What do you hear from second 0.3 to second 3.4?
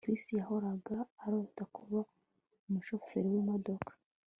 yahoraga arota kuba umushoferi